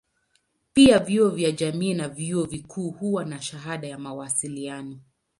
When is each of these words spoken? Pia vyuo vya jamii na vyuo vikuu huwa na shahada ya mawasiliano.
Pia 0.73 0.99
vyuo 0.99 1.29
vya 1.29 1.51
jamii 1.51 1.93
na 1.93 2.09
vyuo 2.09 2.43
vikuu 2.43 2.89
huwa 2.91 3.25
na 3.25 3.41
shahada 3.41 3.87
ya 3.87 3.97
mawasiliano. 3.97 4.99